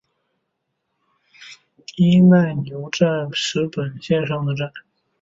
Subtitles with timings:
[1.95, 4.73] 伊奈牛站石北本线上的站。